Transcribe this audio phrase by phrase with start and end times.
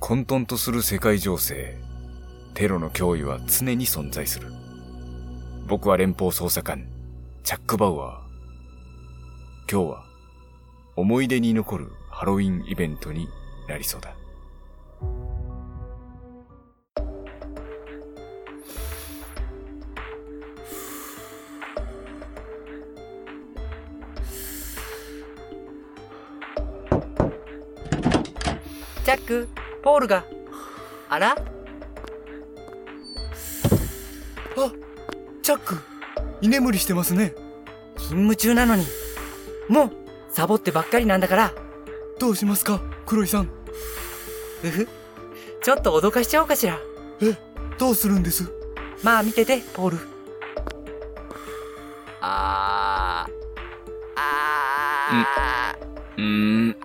[0.00, 1.78] 混沌とする世界情勢
[2.52, 4.48] テロの脅威は常に存在する。
[5.66, 6.86] 僕は連邦捜査官
[7.42, 8.24] チャック・バウアー。
[9.70, 10.04] 今日は
[10.94, 13.28] 思い出に残るハロウィンイベントに
[13.66, 14.14] なりそうだ。
[29.14, 29.48] ャック、
[29.82, 30.24] ポールが。
[31.08, 31.36] あら？
[34.56, 34.72] あ
[35.42, 35.78] チャック
[36.40, 37.34] 居眠りしてますね
[37.96, 38.86] 勤務中なのに。
[39.68, 39.90] もう、
[40.30, 41.52] サボってばっかりなんだから。
[42.18, 43.50] どうしますか黒井さん
[44.62, 44.88] うふ。
[45.62, 46.78] ちょっと脅かしちゃおうかしら。
[47.20, 47.36] え
[47.78, 48.50] どうするんです？
[49.02, 49.98] まあ見てて、ポール。
[52.20, 53.32] あー。
[54.16, 56.16] あー。
[56.16, 56.76] うーん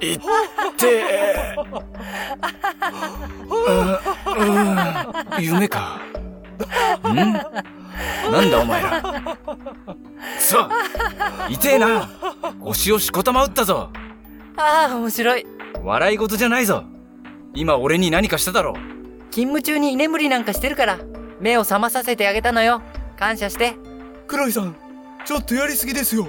[0.00, 0.20] いっ
[0.76, 1.02] て
[5.36, 6.00] うん夢か
[7.08, 9.02] んなんだお前ら
[10.38, 10.68] そう
[11.50, 12.08] 痛えな
[12.60, 13.90] 腰をしこたま打ったぞ
[14.56, 15.46] あー、面白い。
[15.82, 16.84] 笑い事じゃないぞ
[17.54, 18.74] 今俺に何かしただろう
[19.30, 20.98] 勤務中に居眠りなんかしてるから、
[21.42, 22.80] 目を覚まさせてあげたのよ。
[23.18, 23.74] 感謝して。
[24.26, 24.74] 黒井さん
[25.26, 26.28] ちょっとやりすぎですよ。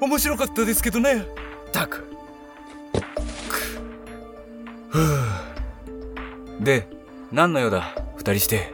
[0.00, 1.22] 面白かったですけどね。
[1.22, 1.24] っ
[1.72, 2.04] たく。
[4.90, 6.64] ふう。
[6.64, 6.86] で
[7.32, 7.96] 何の用だ？
[8.16, 8.72] 二人して。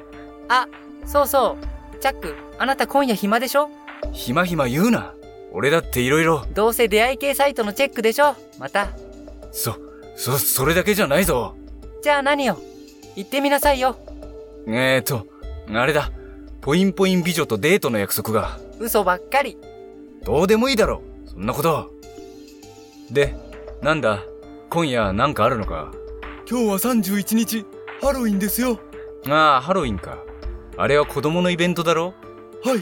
[0.48, 0.68] あ、
[1.06, 1.96] そうそう。
[1.98, 3.70] チャック、あなた今夜暇でしょ？
[4.12, 5.14] ひまひま言うな。
[5.52, 6.46] 俺だって色々。
[6.52, 8.34] どうせ出会い系サイトのチェックでしょ？
[8.58, 8.88] また。
[9.52, 9.76] そ
[10.16, 11.54] そそれだけじゃないぞ。
[12.02, 12.58] じゃあ何よ？
[13.16, 13.96] 言ってみなさいよ。
[14.66, 15.26] えーと
[15.72, 16.10] あれだ。
[16.60, 18.58] ポインポイン美女とデートの約束が。
[18.78, 19.56] 嘘ばっかり。
[20.22, 21.90] どうでもいいだろそんなこと。
[23.10, 23.34] で
[23.82, 24.24] なんだ？
[24.68, 25.92] 今夜なんかあるのか？
[26.48, 27.64] 今日は31日
[28.00, 28.78] ハロウィンですよ。
[29.28, 30.18] ああハロウィンか。
[30.76, 32.14] あれは子供のイベントだろ？
[32.64, 32.80] はい。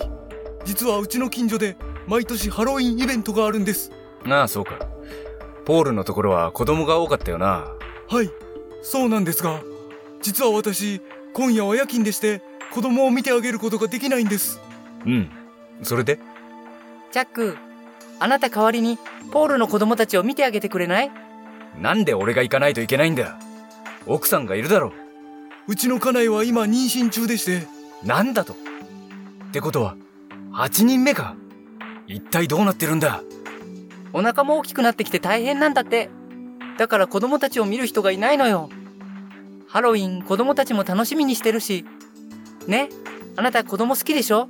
[0.65, 1.77] 実はうちの近所で
[2.07, 3.93] 毎年ハロウィンイベントがあるんです。
[4.27, 4.79] ああそうか。
[5.65, 7.73] ポールのところは子供が多かったよな。
[8.09, 8.31] はい。
[8.83, 9.63] そうなんですが
[10.23, 11.01] 実は私
[11.39, 14.59] 今夜は夜勤でして子供を見てあげることができないんです。
[15.07, 15.31] うん。
[15.85, 16.19] それで？
[17.13, 17.57] チャック、
[18.19, 18.99] あなた代わりに
[19.31, 21.13] ポールの子供たちを見てあげてくれない？
[21.81, 23.39] なんで俺が行かないといけないんだ？
[24.05, 24.93] 奥さんがいるだろ
[25.69, 25.77] う。
[25.77, 27.69] ちの家内は今妊娠中でして。
[28.03, 28.55] なんだと？
[28.55, 28.57] っ
[29.53, 29.95] てことは
[30.55, 31.37] 8人目か？
[32.09, 33.23] 一体どうなってるんだ？
[34.13, 36.11] お腹も大きくなってきて大変なんだって。
[36.79, 38.71] だから子供たちを見る人がいないのよ。
[39.69, 41.85] ハロウィン子供たちも楽しみにしてるし。
[42.67, 42.89] ね？
[43.37, 44.49] あなた子供好きでしょ？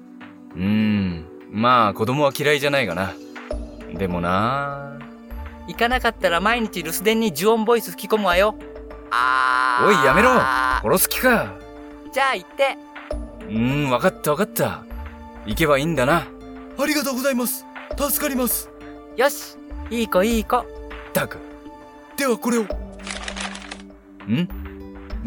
[0.55, 1.25] うーん。
[1.51, 3.15] まあ子供は嫌いじゃないがな。
[3.95, 4.97] でもな。
[5.67, 8.55] 行かなかったら毎日留守電に呪音ボイス吹き込むわよ。
[9.11, 10.31] あおいやめろ。
[10.89, 11.53] 殺す気か。
[12.12, 12.79] じゃあ行って。
[13.49, 14.85] うーんわかったわかった。
[15.47, 16.29] 行けばいいんだな。
[16.79, 17.67] ありがとうございます。
[17.99, 18.71] 助かります。
[19.17, 19.56] よし。
[19.91, 20.59] いい子いい子。
[20.59, 20.65] っ
[21.12, 21.39] たく。
[22.17, 22.62] ではこれを。
[22.62, 22.69] ん？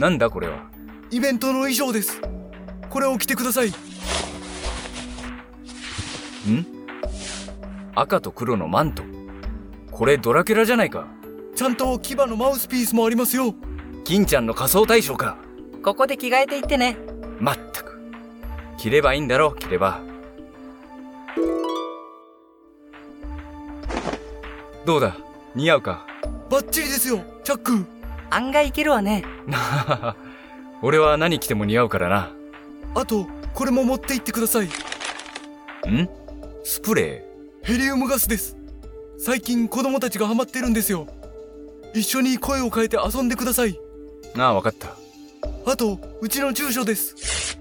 [0.01, 0.67] なんだこれは？
[1.12, 2.19] イベントの衣装です。
[2.89, 3.69] これを着てください。
[3.69, 3.73] ん？
[7.94, 9.03] 赤と黒のマント。
[9.91, 11.06] これドラキュラじゃないか。
[11.56, 13.53] ちゃんと牙のマウスピースもありますよ。
[14.03, 15.38] 金ちゃんの仮装大賞か。
[15.84, 16.97] ここで着替えていってね。
[17.40, 18.01] まったく。
[18.79, 20.01] 着ればいいんだろ着れば。
[24.84, 25.16] どうだ？
[25.53, 26.07] 似合うか？
[26.50, 27.85] バッチリですよチャック
[28.31, 29.24] 案外いけるわね。
[30.81, 32.31] 俺は何着ても似合うからな。
[32.96, 34.66] あとこれも持って行ってください。
[34.66, 36.09] ん？
[36.64, 37.26] スプレ
[37.61, 38.58] ヘリウムガスです。
[39.20, 41.08] 最近子供たちがハマってるんですよ。
[41.94, 43.78] 一緒に声を変えて遊んでください。
[44.34, 44.96] ーああわかった。
[45.66, 47.59] あとうちの住所です。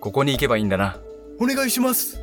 [0.00, 0.98] ここに行けばいいんだな。
[1.40, 2.21] お願いします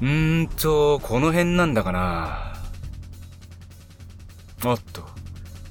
[0.00, 2.52] うーんとこの辺なんだかな。
[4.64, 5.02] おっと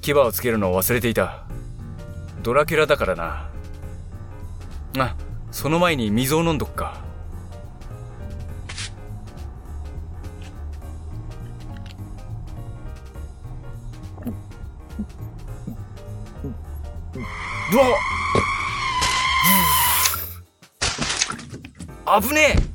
[0.00, 1.44] 牙をつけるのを忘れていた。
[2.42, 3.50] ドラキュラだからな。
[4.98, 5.16] あ
[5.50, 7.02] その前に水を飲んどくか。
[17.72, 17.76] う
[22.16, 22.73] わ危ねえ！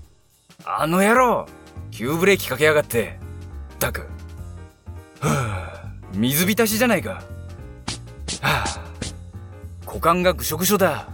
[0.66, 1.48] あの野郎
[1.92, 3.18] 急ブレーキかけやがって。
[3.76, 4.02] ったく。
[5.22, 7.12] はあ、水浸しじゃないか。
[7.12, 7.22] は
[8.42, 8.66] あ、
[9.86, 11.08] 股間がぐしょぐしょだ。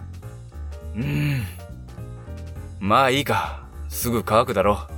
[0.96, 1.44] うーん。
[2.80, 3.64] まあいいか。
[3.88, 4.96] すぐ乾くだろう。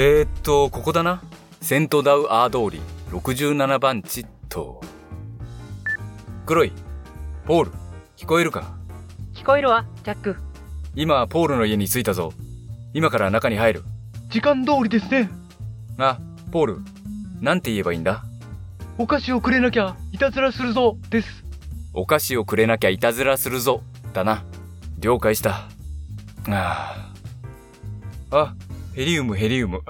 [0.00, 1.20] えー、っと、ここだな。
[1.60, 2.80] セントダウアー通り
[3.10, 4.80] 67番地と。
[6.48, 6.72] 黒い。
[7.44, 7.72] ポール、
[8.16, 8.72] 聞こえるか？
[9.34, 10.36] 聞こえるわ、ジャック。
[10.94, 12.32] 今、ポールの家に着いたぞ。
[12.94, 13.82] 今から中に入る。
[14.30, 15.28] 時間通りですね。
[15.98, 16.18] あ、
[16.50, 16.78] ポール、
[17.42, 18.24] なんて言えばいいんだ？
[18.96, 21.44] お菓子をくれなきゃいたずらするぞです。
[21.92, 23.82] お菓子をくれなきゃいたずらするぞ。
[24.14, 24.42] だな。
[24.98, 25.68] 了解した。
[26.48, 27.12] あ
[28.30, 28.34] あ。
[28.34, 28.54] あ、
[28.94, 29.82] ヘリウムヘリウム。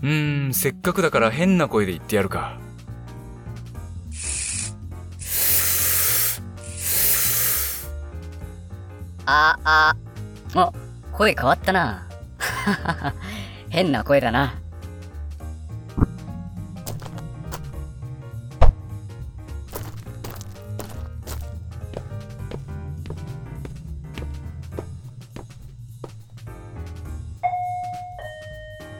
[0.00, 2.60] うーん、せっかくだから変な声で言ってやるか。
[9.26, 9.96] あ、あ、
[10.54, 10.72] あ、
[11.12, 12.06] 声変わったな。
[13.70, 14.54] 変な声だな。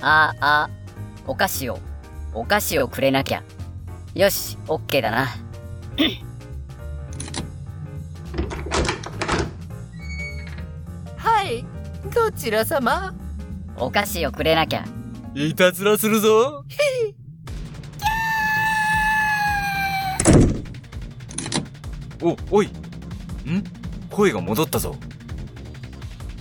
[0.01, 0.69] あ、あ、
[1.27, 1.79] お菓子を、
[2.35, 3.43] お菓子をくれなきゃ。
[4.15, 5.29] よし、オッケーだな。
[12.25, 13.15] どちら様
[13.77, 14.83] お菓子をくれなきゃ。
[15.35, 16.65] いたずらするぞ。
[22.23, 22.69] お、おい。
[22.69, 23.63] ん？
[24.09, 24.97] 声が戻ったぞ。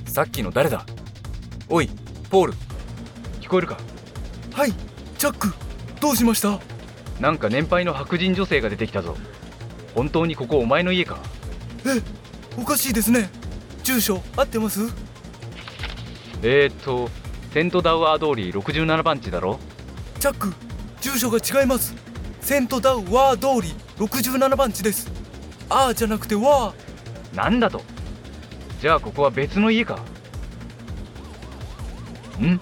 [0.06, 0.86] さっきの誰だ？
[1.68, 1.90] おい、
[2.30, 2.54] ポール。
[3.42, 3.78] 聞こえるか？
[4.54, 4.72] はい、
[5.18, 5.54] ジャック、
[6.00, 6.62] どうしました？
[7.20, 9.18] なんか年配の白人女性が出てきたぞ。
[9.96, 11.20] 本当にここお前の家か？
[11.86, 12.02] え、
[12.58, 13.30] おかしいですね。
[13.84, 15.03] 住所合ってます？
[16.46, 17.10] えーっと、
[17.54, 19.60] セントダウアー通り67番地だろ？
[20.20, 20.54] ジャック、
[21.00, 21.96] 住所が違います。
[22.42, 25.10] セントダウワー通り67番地です。
[25.70, 26.74] あーじゃなくてわ
[27.34, 27.82] なんだと？
[28.82, 29.96] じゃあここは別の家か？
[32.42, 32.60] ん？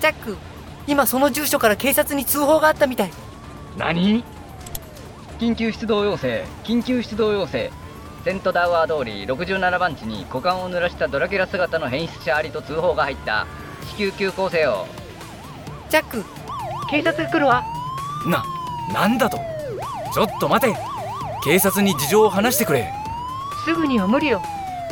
[0.00, 0.38] ジャック、
[0.86, 3.10] 今その住所から警察に通報があったみたい。
[3.76, 4.24] 何？
[5.38, 7.70] 緊急出動要請緊急出動要請
[8.24, 13.46] セントダウアー通り67番地に股間を濡らしたドラキュラ姿の変質者ありと通報が入った
[13.90, 14.86] 至急急行せよ
[15.90, 16.24] ジャック、
[16.88, 17.64] 警察が来るわ。
[18.24, 18.44] な、
[18.92, 19.38] なんだと
[20.14, 20.76] ちょっと待て
[21.42, 22.92] 警察に事情を話してくれ
[23.64, 24.40] すぐには無理よ。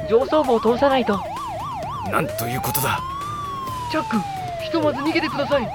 [0.09, 1.21] 上層部を通さないと。
[2.11, 3.01] なんということだ
[3.93, 4.17] ジャック、
[4.65, 5.69] ひとまず逃げてください。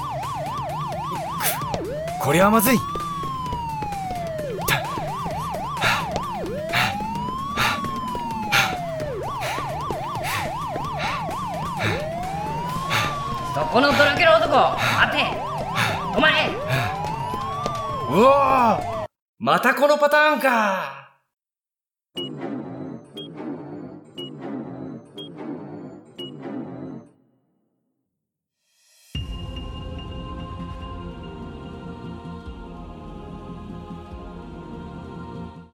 [2.22, 2.78] こりゃまずい
[13.76, 14.54] このドラキュラ男
[15.02, 15.26] 待て。
[16.16, 16.48] 止まれ
[18.10, 18.80] うお
[19.38, 21.05] またこのパターンか。